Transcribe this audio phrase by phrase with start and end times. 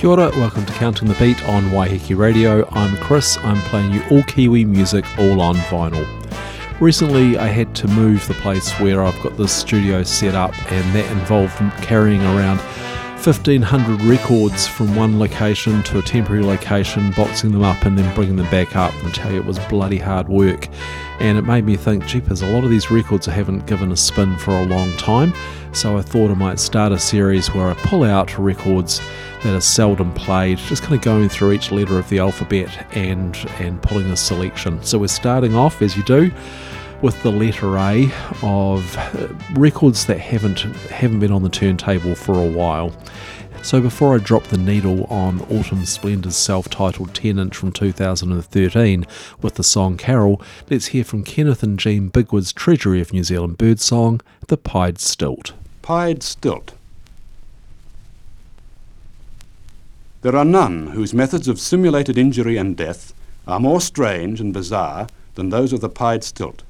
[0.00, 2.66] Kia ora, welcome to Counting the Beat on Waiheke Radio.
[2.70, 6.06] I'm Chris, I'm playing you all Kiwi music, all on vinyl.
[6.80, 10.94] Recently, I had to move the place where I've got this studio set up, and
[10.94, 12.60] that involved carrying around
[13.22, 18.36] 1500 records from one location to a temporary location, boxing them up and then bringing
[18.36, 18.94] them back up.
[19.04, 20.68] And tell you, it was bloody hard work.
[21.20, 23.96] And it made me think, jeepers, a lot of these records I haven't given a
[23.96, 25.34] spin for a long time.
[25.72, 29.00] So I thought I might start a series where I pull out records
[29.42, 33.36] that are seldom played, just kind of going through each letter of the alphabet and
[33.58, 34.82] and pulling a selection.
[34.82, 36.30] So we're starting off as you do
[37.02, 38.10] with the letter A
[38.42, 40.60] of uh, records that haven't
[40.90, 42.92] haven't been on the turntable for a while.
[43.62, 49.06] So before I drop the needle on Autumn Splendor's self-titled 10-inch from 2013
[49.42, 53.58] with the song Carol, let's hear from Kenneth and Jean Bigwood's Treasury of New Zealand
[53.58, 55.52] birdsong, The Pied Stilt.
[55.82, 56.72] Pied Stilt.
[60.22, 63.14] There are none whose methods of simulated injury and death
[63.46, 66.62] are more strange and bizarre than those of the pied stilt.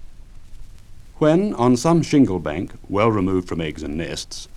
[1.19, 4.48] When, on some shingle bank, well removed from eggs and nests,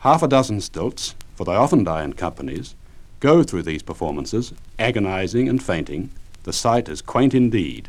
[0.00, 2.74] half a dozen stilts, for they often die in companies,
[3.20, 6.10] go through these performances, agonizing and fainting,
[6.42, 7.88] the sight is quaint indeed.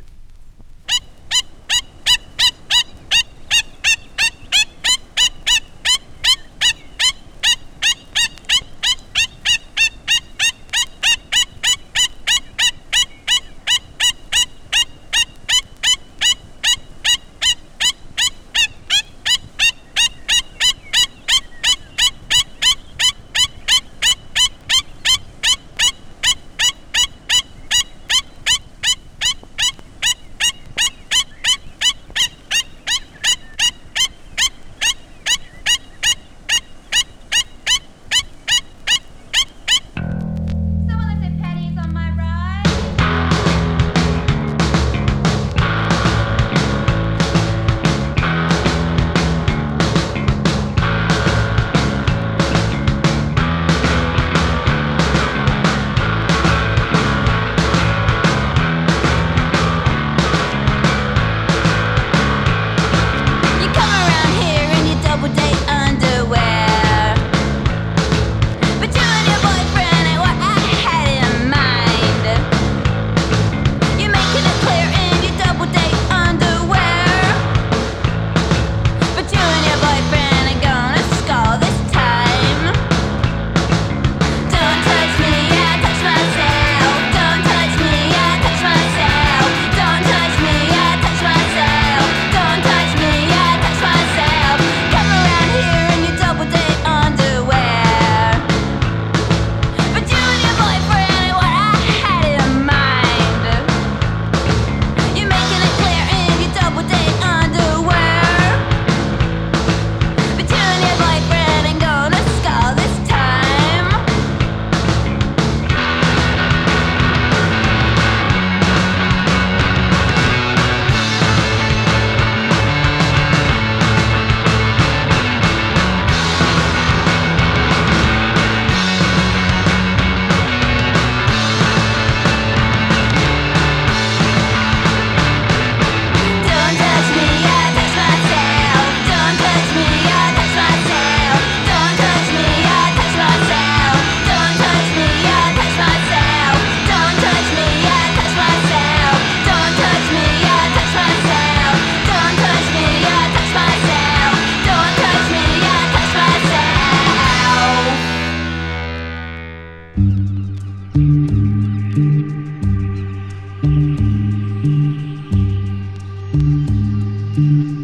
[167.40, 167.79] Mm-hmm.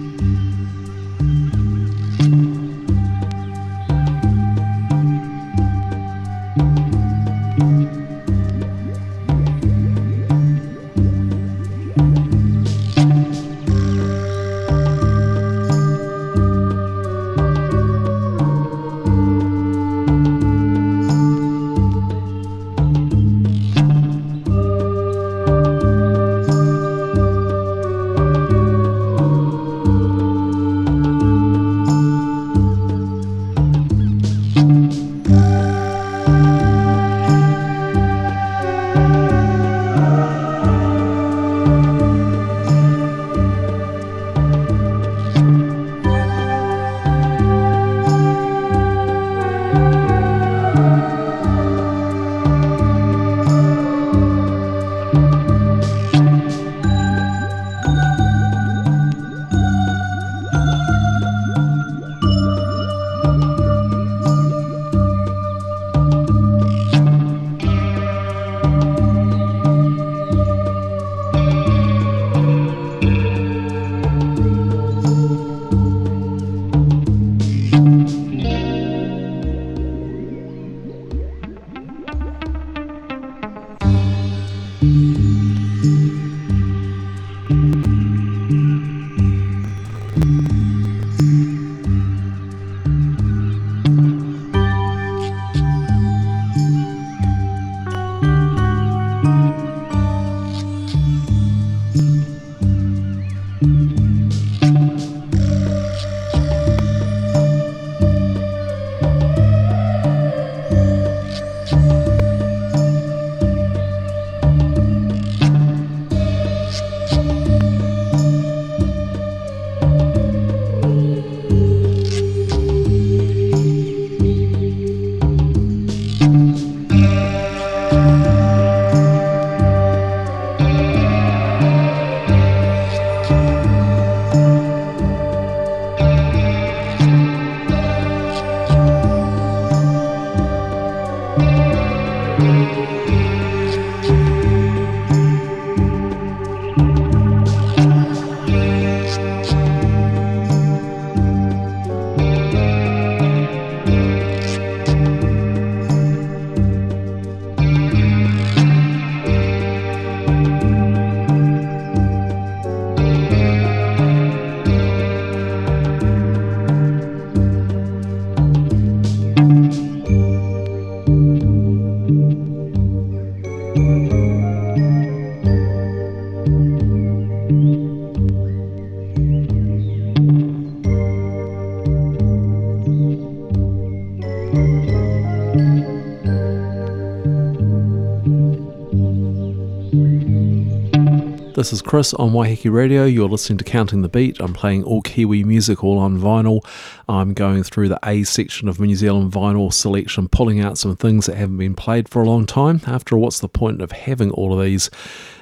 [191.66, 193.06] This is Chris on Waiheke Radio.
[193.06, 194.40] You're listening to Counting the Beat.
[194.40, 196.64] I'm playing all Kiwi music, all on vinyl.
[197.10, 201.26] I'm going through the A section of New Zealand vinyl selection, pulling out some things
[201.26, 202.82] that haven't been played for a long time.
[202.86, 204.92] After all, what's the point of having all of these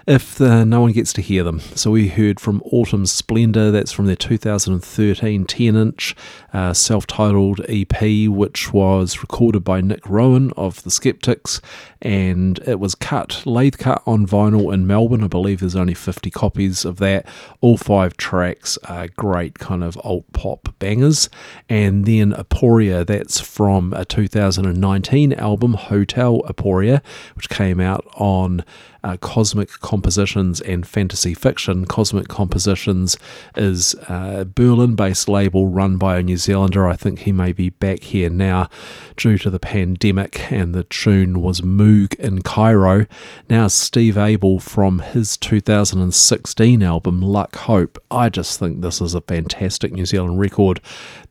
[0.05, 1.59] if uh, no one gets to hear them.
[1.75, 6.15] So we heard from Autumn Splendor, that's from their 2013 10 inch
[6.51, 11.61] uh, self titled EP, which was recorded by Nick Roughan of The Skeptics,
[12.01, 15.23] and it was cut, lathe cut on vinyl in Melbourne.
[15.23, 17.25] I believe there's only 50 copies of that.
[17.61, 21.29] All five tracks are great kind of alt pop bangers.
[21.69, 27.01] And then Aporia, that's from a 2019 album, Hotel Aporia,
[27.35, 28.63] which came out on
[29.03, 31.85] uh, Cosmic Compositions and Fantasy Fiction.
[31.85, 33.17] Cosmic Compositions
[33.55, 36.87] is a Berlin based label run by a New Zealander.
[36.87, 38.69] I think he may be back here now
[39.17, 43.05] due to the pandemic, and the tune was Moog in Cairo.
[43.49, 48.01] Now, Steve Abel from his 2016 album Luck Hope.
[48.09, 50.79] I just think this is a fantastic New Zealand record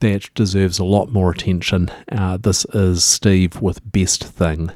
[0.00, 1.91] that deserves a lot more attention.
[2.11, 4.71] Uh, this is Steve with Best Thing.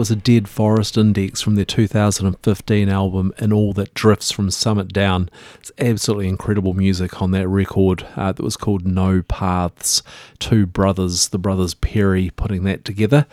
[0.00, 4.94] Was a Dead Forest Index from their 2015 album And All That Drifts from Summit
[4.94, 5.28] Down.
[5.56, 10.02] It's absolutely incredible music on that record uh, that was called No Paths.
[10.38, 13.26] Two brothers, the brothers Perry, putting that together.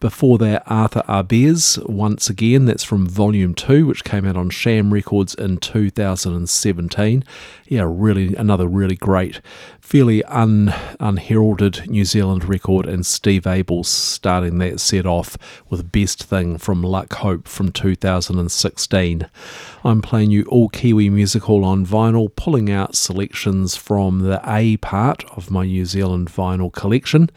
[0.00, 4.92] Before that, Arthur Ahbez, once again, that's from Volume 2, which came out on Sham
[4.92, 7.24] Records in 2017.
[7.66, 9.40] Yeah, really, another really great,
[9.86, 15.38] fairly un, unheralded New Zealand record, and Steve Abel's starting that set off
[15.70, 19.28] with Best Thing from Luck Hope from 2016.
[19.84, 25.24] I'm playing you all Kiwi musical on vinyl, pulling out selections from the A part
[25.36, 27.30] of my New Zealand vinyl collection.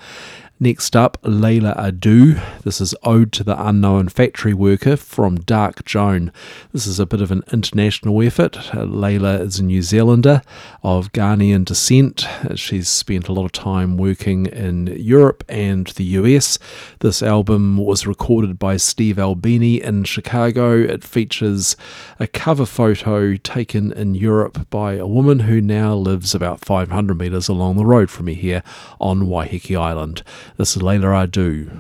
[0.61, 2.37] Next up, Leila Adu.
[2.63, 6.33] This is Ode to the Unknown Factory Worker from Dark Joan.
[6.73, 8.75] This is a bit of an international effort.
[8.75, 10.41] Uh, Leila is a New Zealander
[10.83, 12.27] of Ghanaian descent.
[12.43, 16.59] Uh, she's spent a lot of time working in Europe and the US.
[16.99, 20.77] This album was recorded by Steve Albini in Chicago.
[20.77, 21.77] It features
[22.19, 27.47] a cover photo taken in Europe by a woman who now lives about 500 metres
[27.47, 28.61] along the road from me here
[28.99, 30.21] on Waiheke Island.
[30.59, 31.71] This is Leila I Adu.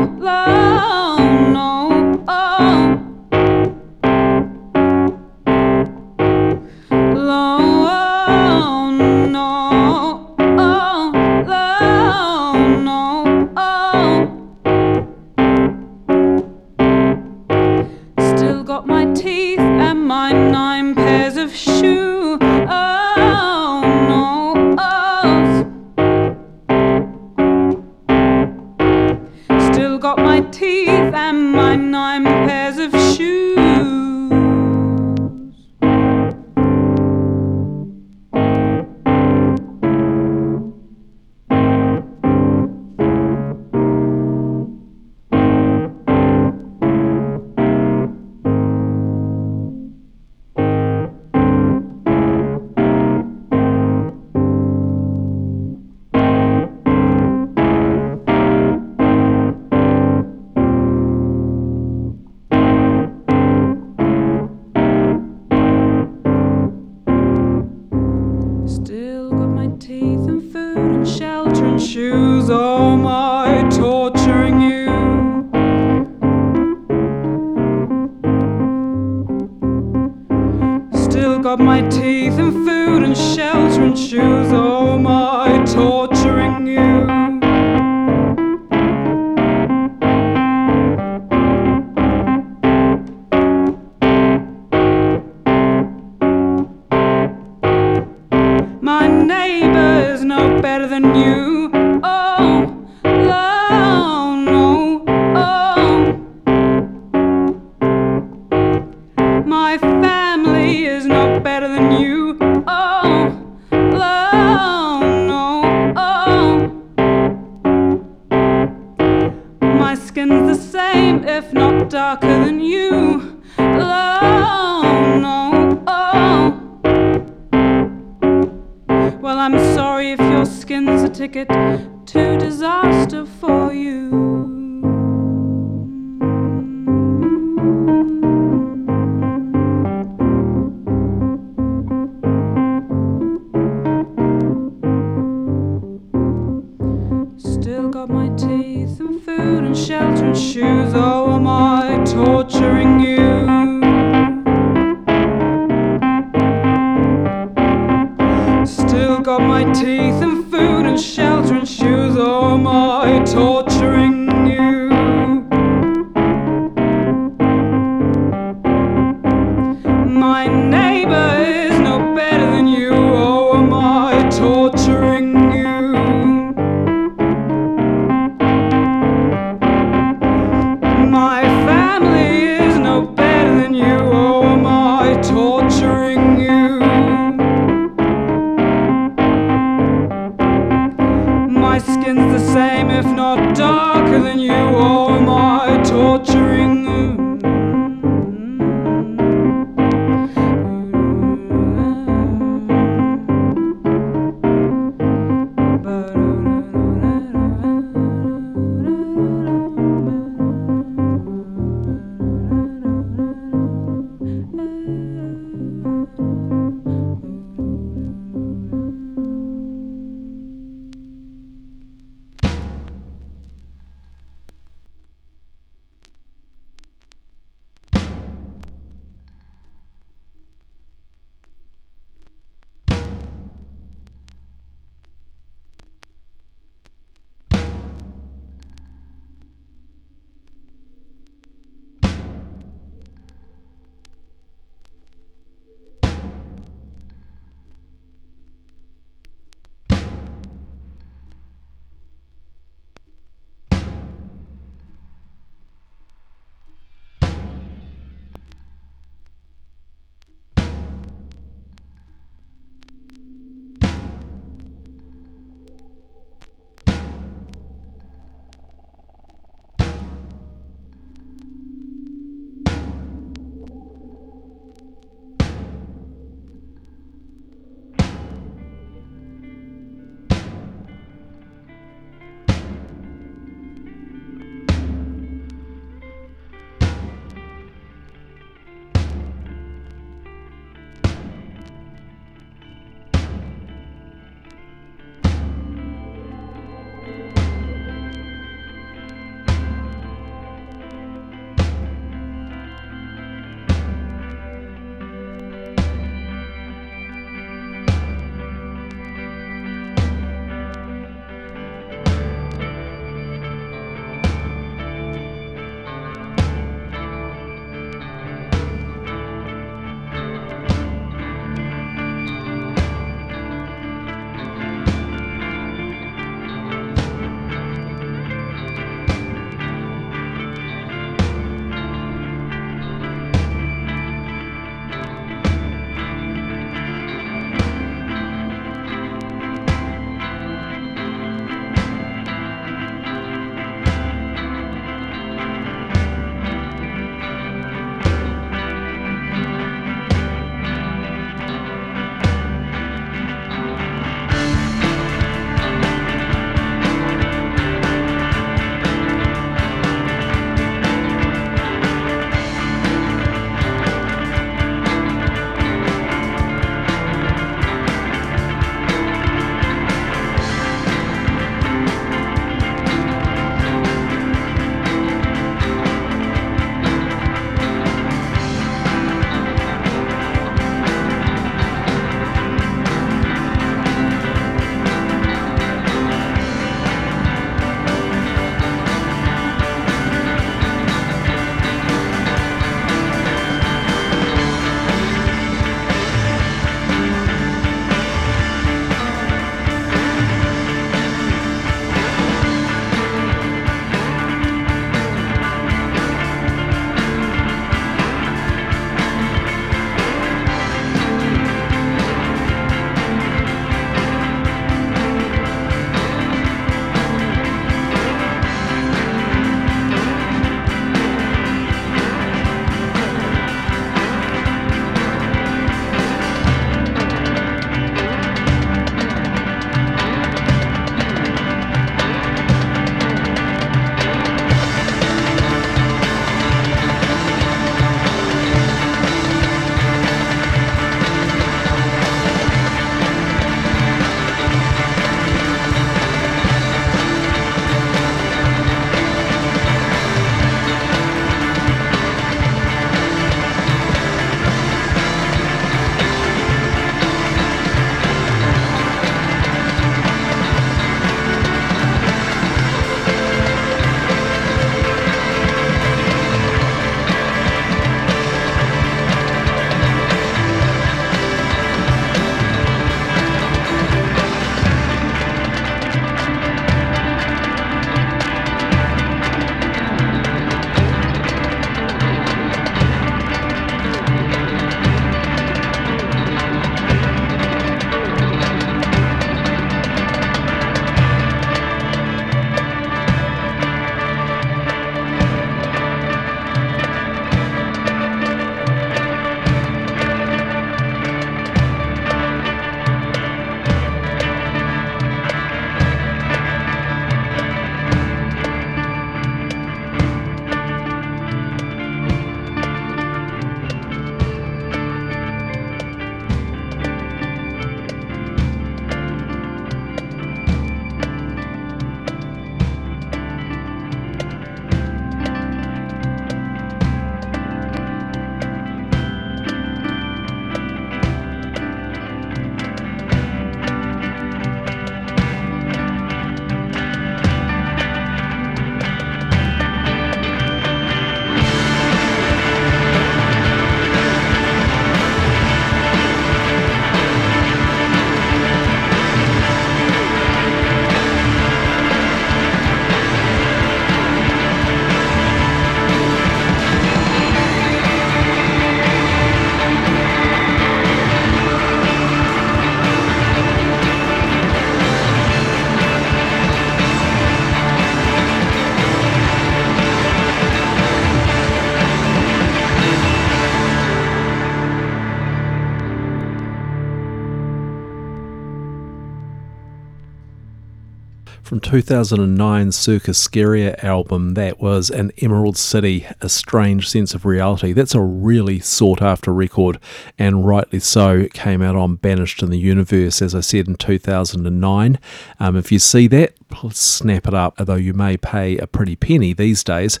[581.70, 587.72] 2009 Circus Scaria album that was an Emerald City, A Strange Sense of Reality.
[587.72, 589.78] That's a really sought after record,
[590.18, 591.16] and rightly so.
[591.16, 594.98] It came out on Banished in the Universe, as I said, in 2009.
[595.38, 596.34] Um, if you see that,
[596.72, 600.00] snap it up, although you may pay a pretty penny these days.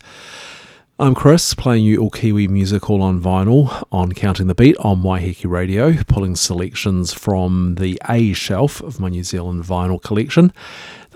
[0.98, 5.02] I'm Chris, playing you all Kiwi music all on vinyl on Counting the Beat on
[5.02, 10.52] Waiheke Radio, pulling selections from the A shelf of my New Zealand vinyl collection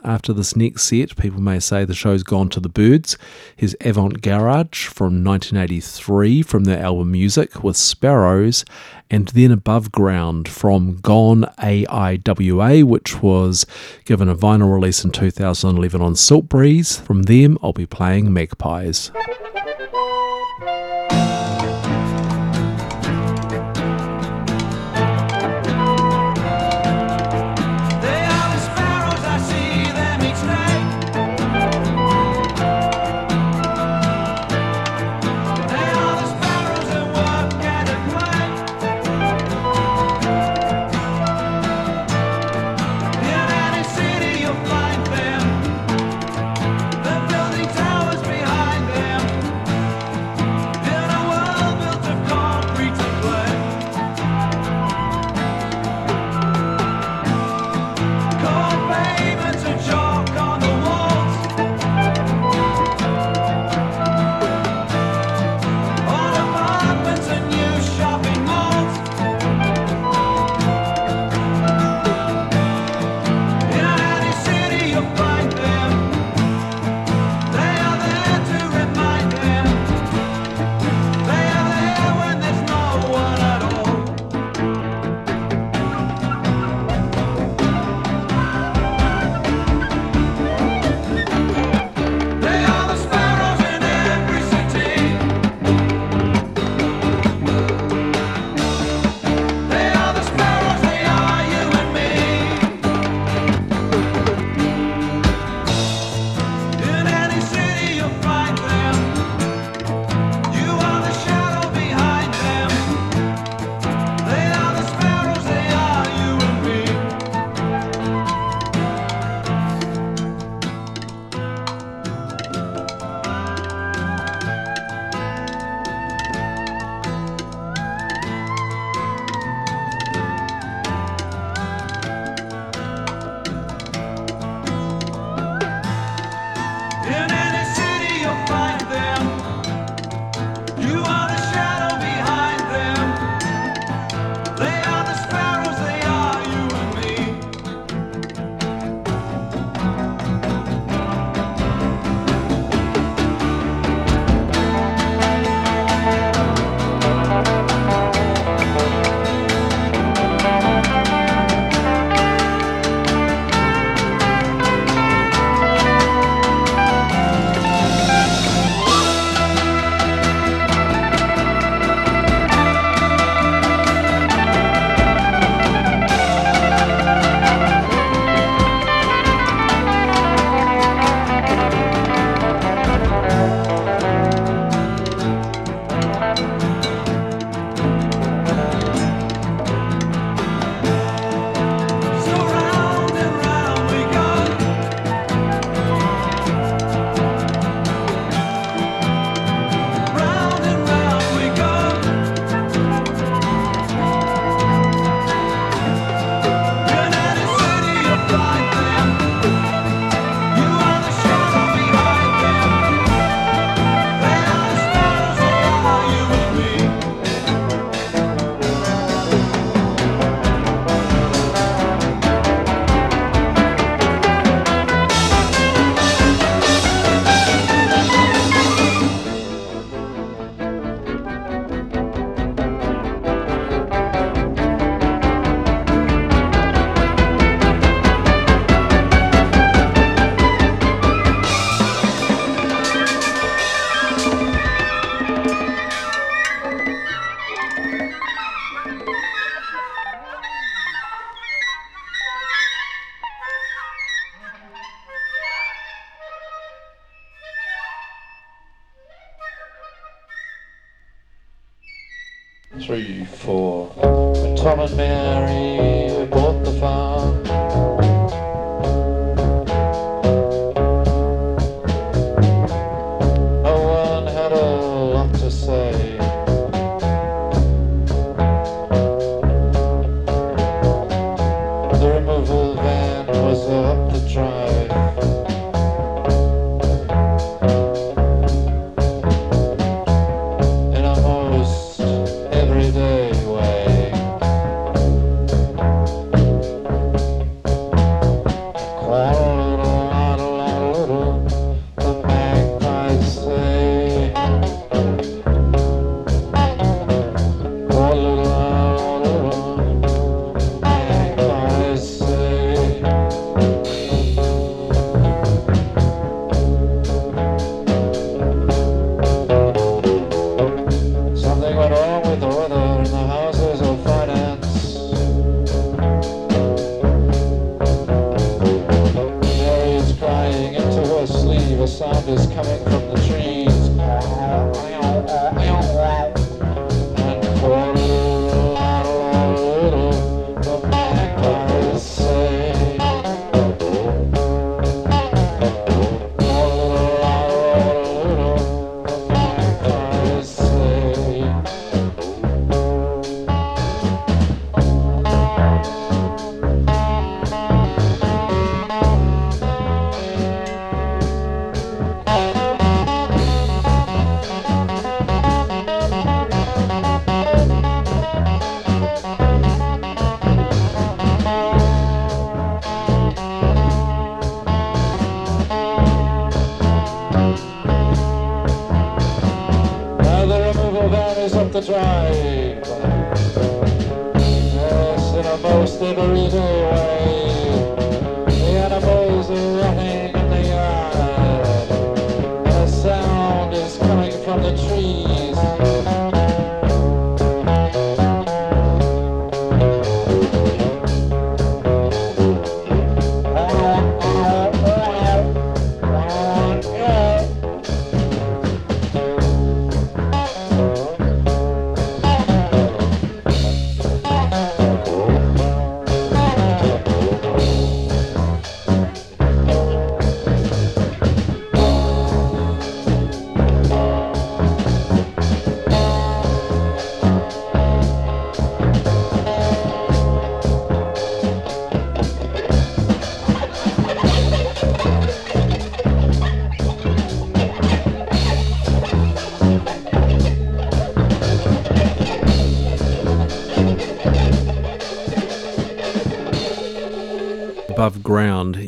[0.05, 3.17] after this next set, people may say the show's gone to the birds.
[3.57, 8.65] His Avant Garage from 1983 from their album Music with Sparrows,
[9.11, 13.67] and then Above Ground from Gone AIWA, which was
[14.05, 16.99] given a vinyl release in 2011 on Silk Breeze.
[16.99, 19.11] From them, I'll be playing Magpies.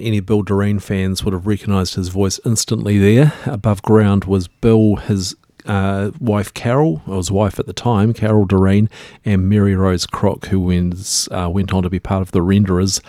[0.07, 3.32] Any Bill Direen fans would have recognised his voice instantly there.
[3.44, 5.34] Above Ground was Bill, his
[5.64, 8.88] uh, wife Carol, or his wife at the time, Carol Direen,
[9.24, 13.00] and Mary Rose Crook, who went, uh, went on to be part of the Renderers.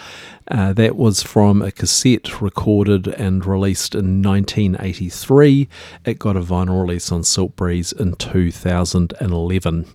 [0.49, 5.69] Uh, that was from a cassette recorded and released in 1983.
[6.03, 9.85] It got a vinyl release on Silk Breeze in 2011.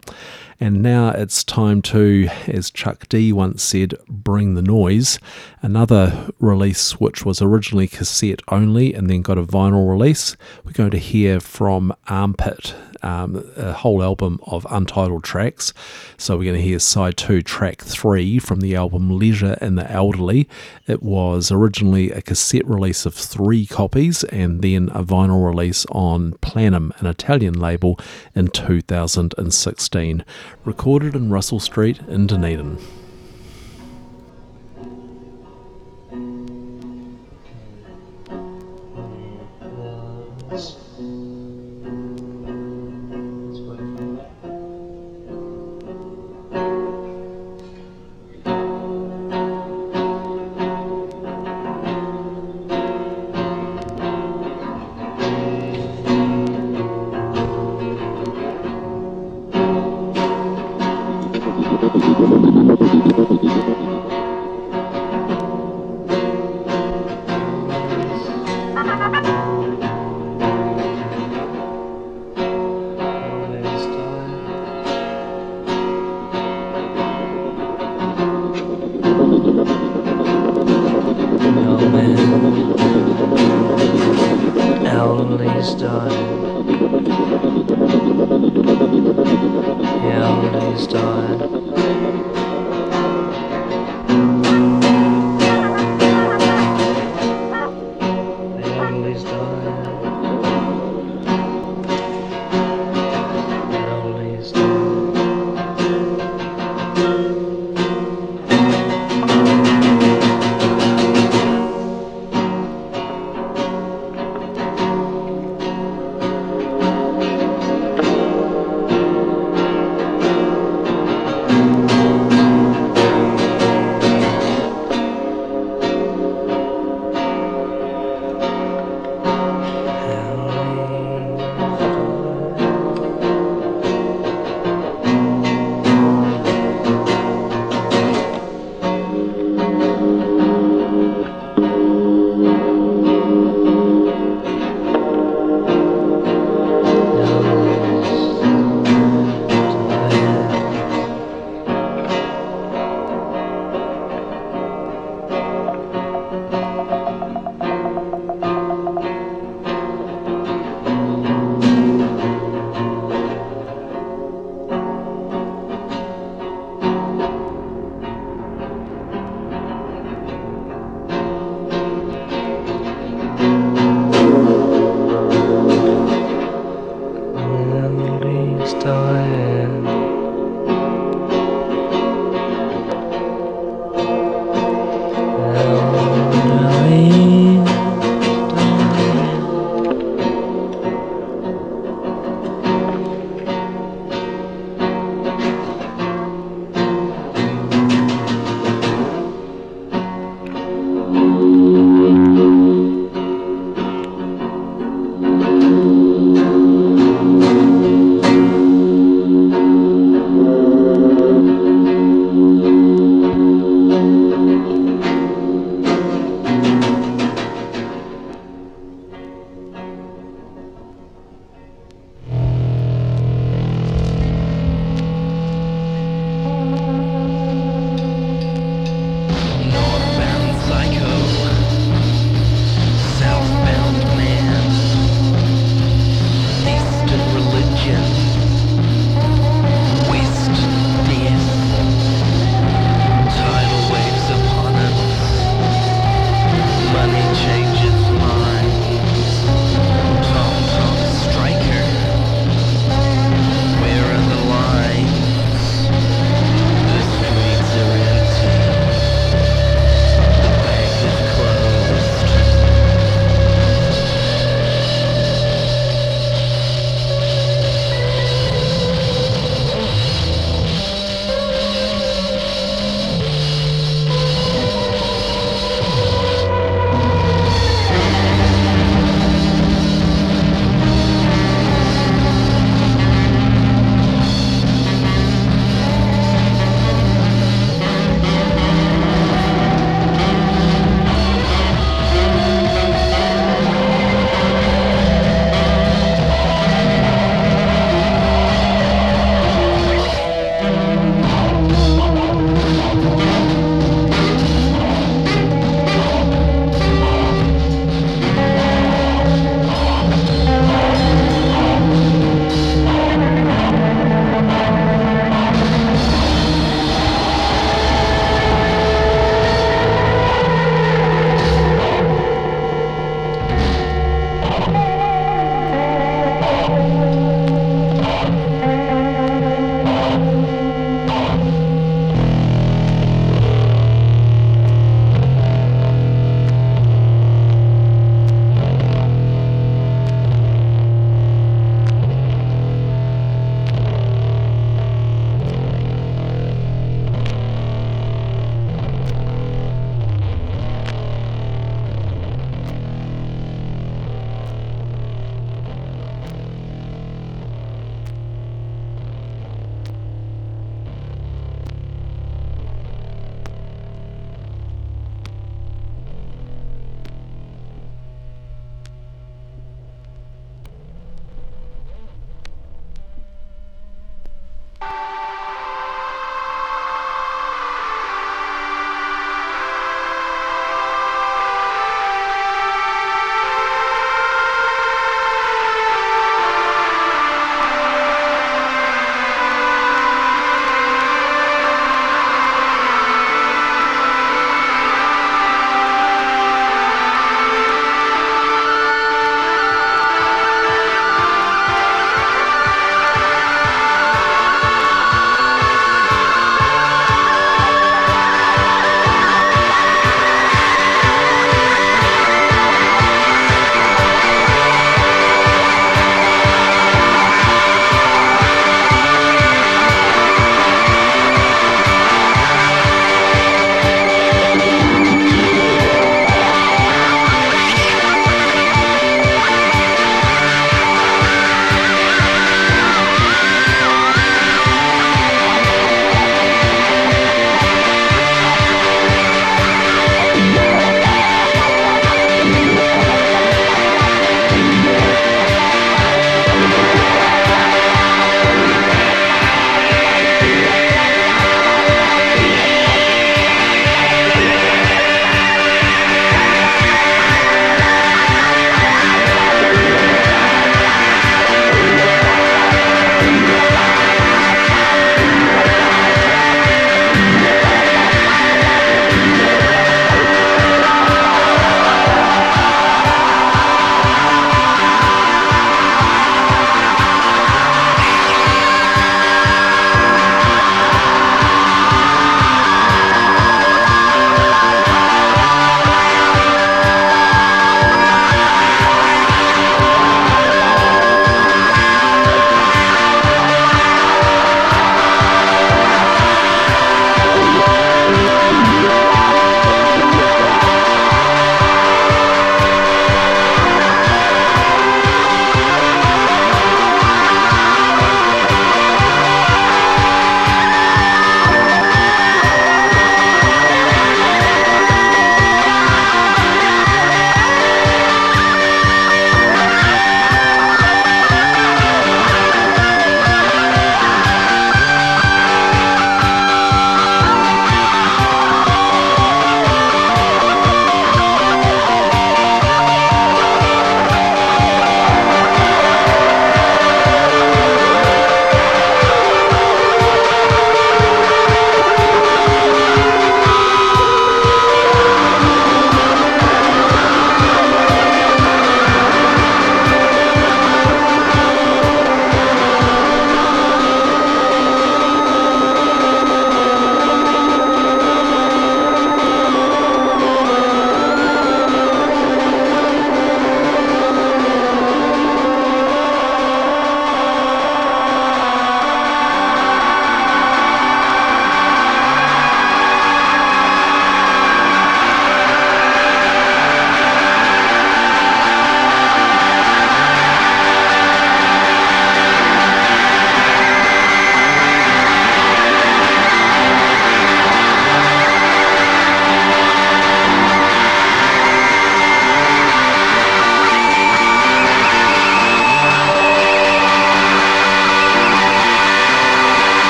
[0.63, 5.19] And now it's time to, as Chuck D once said, bring the noise.
[5.61, 10.37] Another release which was originally cassette only and then got a vinyl release.
[10.63, 15.73] We're going to hear from Armpit, um, a whole album of untitled tracks.
[16.17, 19.91] So we're going to hear side two, track three from the album Leisure and the
[19.91, 20.49] Elderly.
[20.87, 26.33] It was originally a cassette release of three copies and then a vinyl release on
[26.35, 27.99] Planum, an Italian label,
[28.35, 30.25] in 2016
[30.65, 32.79] recorded in Russell Street in Dunedin.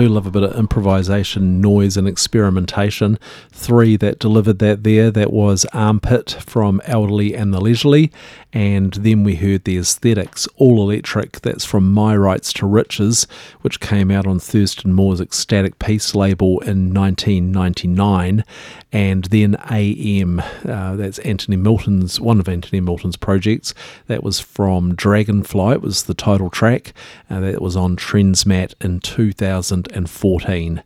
[0.00, 3.18] Do love a bit of improvisation, noise, and experimentation.
[3.50, 8.10] Three that delivered that there that was Armpit from Elderly and the Leisurely,
[8.52, 11.40] and then we heard the Aesthetics All Electric.
[11.40, 13.26] That's from My Rights to Riches,
[13.60, 18.44] which came out on Thurston Moore's Ecstatic Peace label in 1999,
[18.92, 20.40] and then AM.
[20.66, 23.72] Uh, that's Anthony Milton's one of Anthony Milton's projects.
[24.08, 25.74] That was from Dragonfly.
[25.74, 26.92] It was the title track.
[27.28, 30.82] Uh, that was on Trensmat in 2014.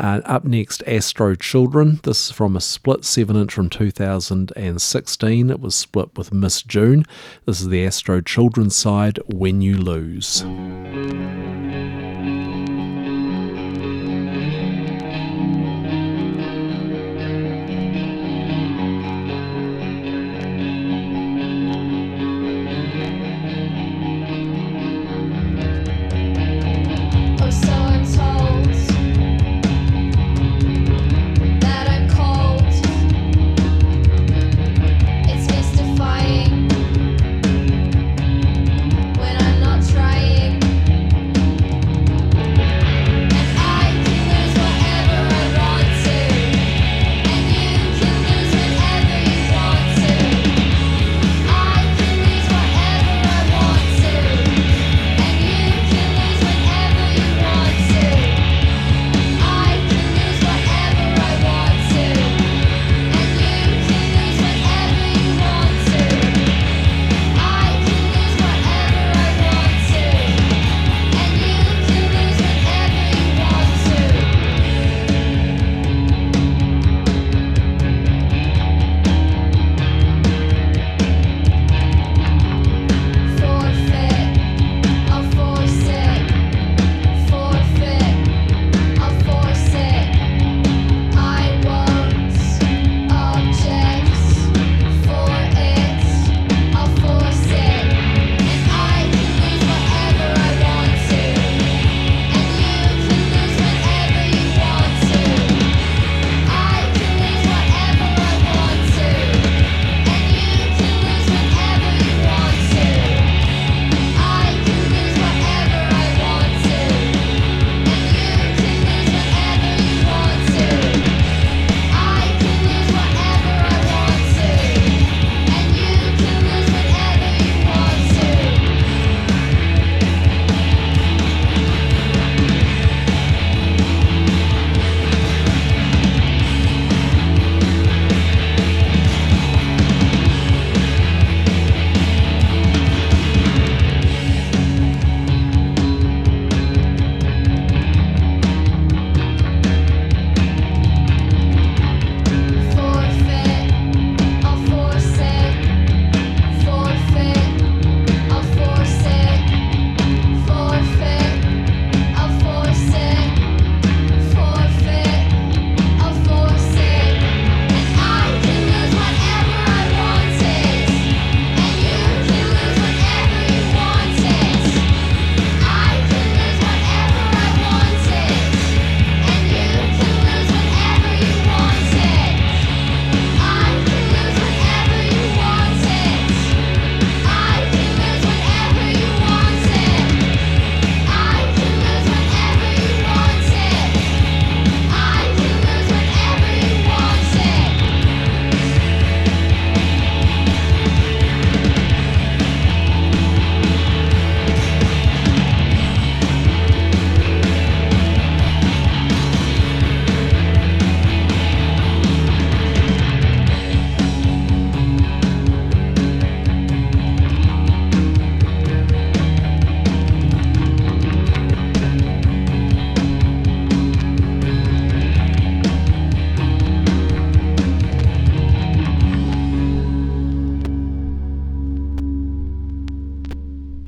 [0.00, 2.00] Uh, up next, Astro Children.
[2.04, 5.50] This is from a split 7 inch from 2016.
[5.50, 7.04] It was split with Miss June.
[7.44, 10.42] This is the Astro Children side, When You Lose.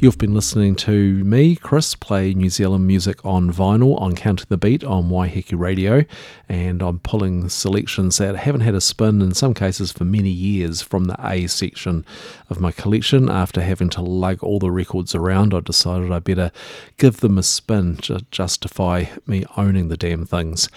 [0.03, 4.57] You've been listening to me, Chris, play New Zealand music on vinyl on Counting the
[4.57, 6.05] Beat on Waiheke Radio,
[6.49, 10.83] and I'm pulling selections that haven't had a spin in some cases for many years
[10.83, 12.05] from the A section
[12.51, 13.31] of my collection.
[13.31, 16.51] After having to lug all the records around, I decided I better
[16.99, 20.69] give them a spin to justify me owning the damn things.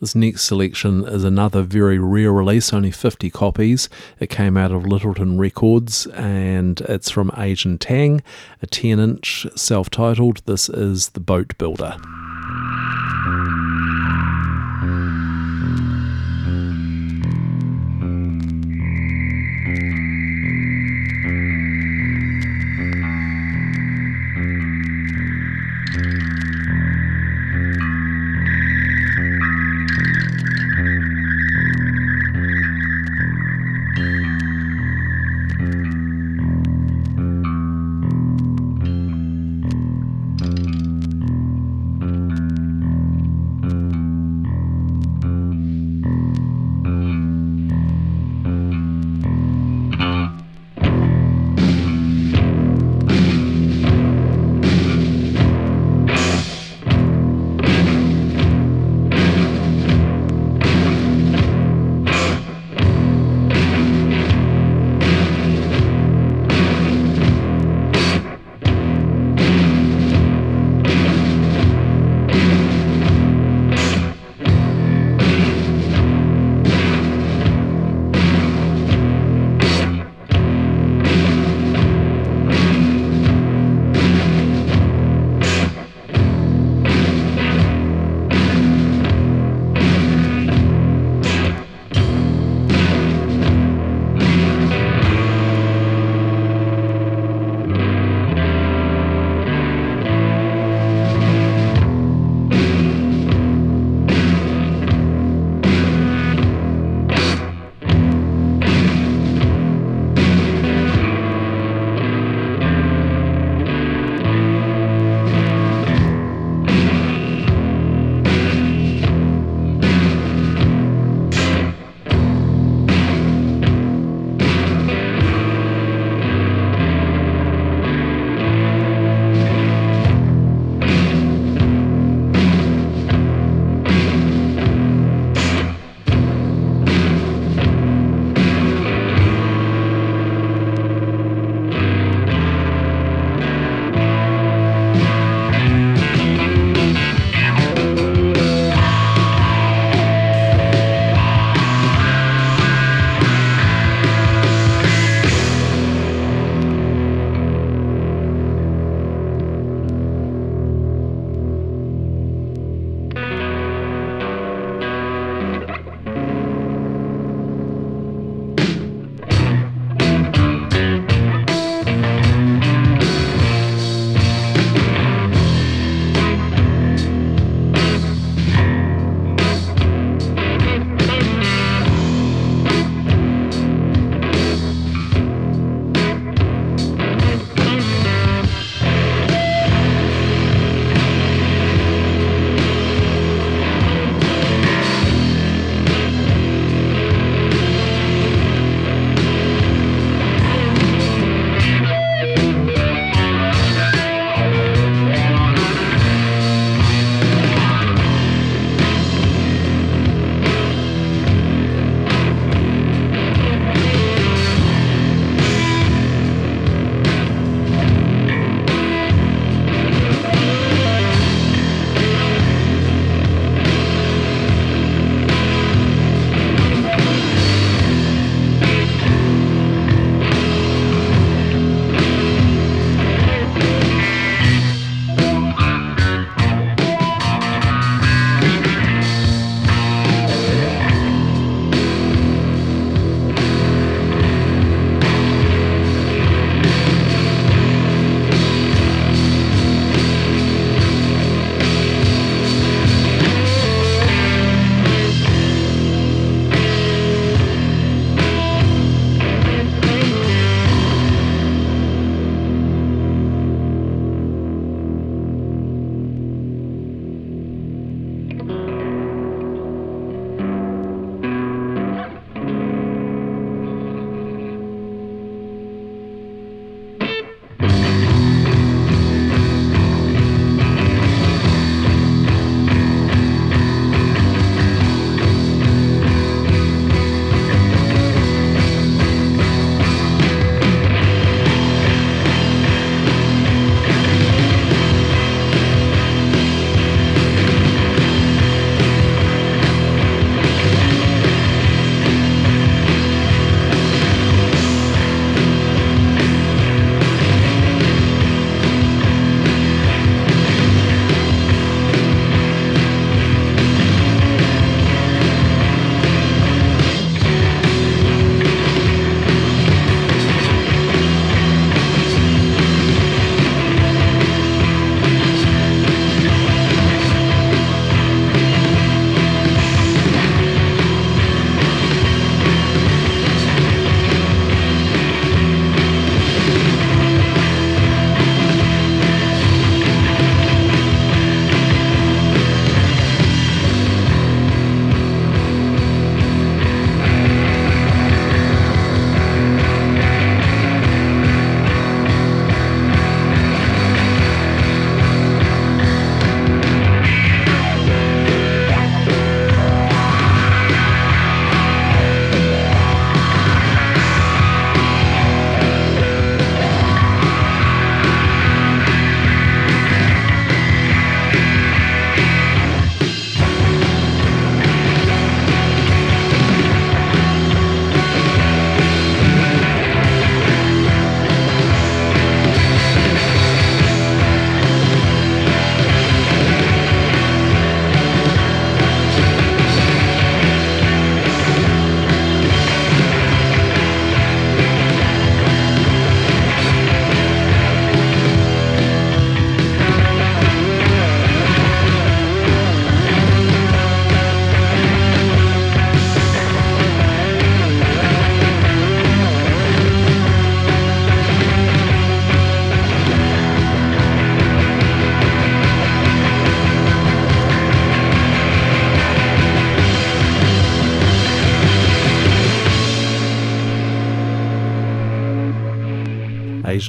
[0.00, 3.90] This next selection is another very rare release, only 50 copies.
[4.18, 8.22] It came out of Lyttelton Records and it's from Asian Tang,
[8.62, 10.40] a 10 inch self titled.
[10.46, 11.98] This is The Boat Builder.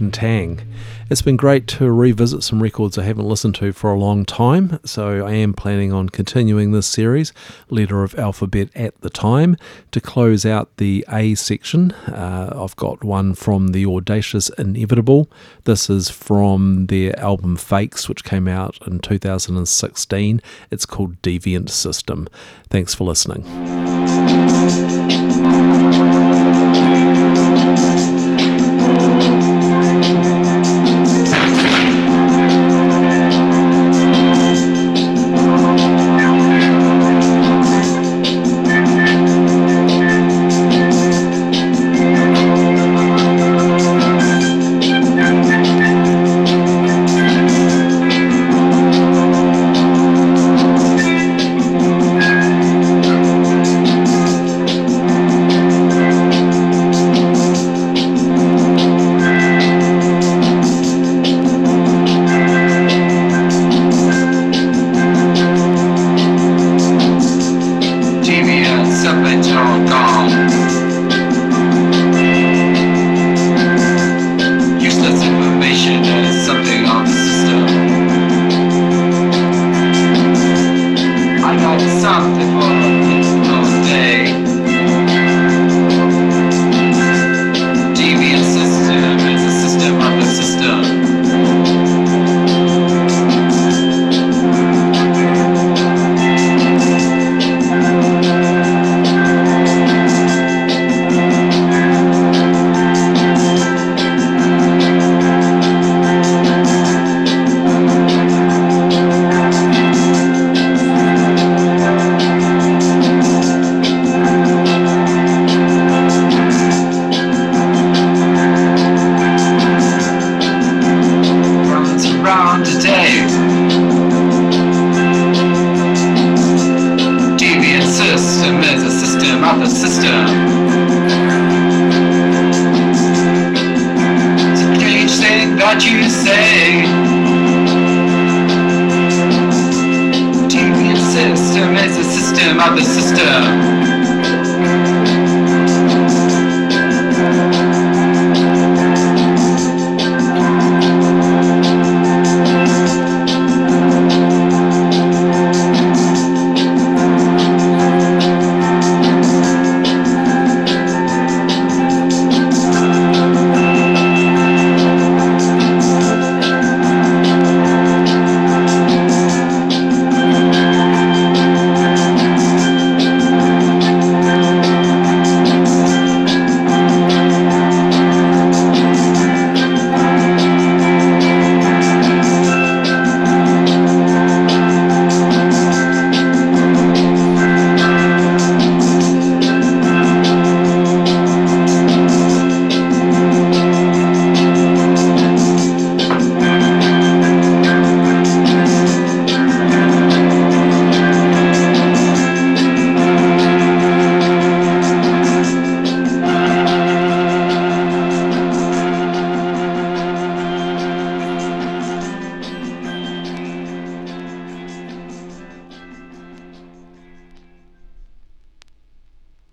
[0.09, 0.61] Tang.
[1.09, 4.79] It's been great to revisit some records I haven't listened to for a long time,
[4.85, 7.33] so I am planning on continuing this series,
[7.69, 9.57] Letter of Alphabet at the Time.
[9.91, 15.29] To close out the A section, uh, I've got one from The Audacious Inevitable.
[15.65, 20.41] This is from their album Fakes, which came out in 2016.
[20.71, 22.27] It's called Deviant System.
[22.69, 23.43] Thanks for listening.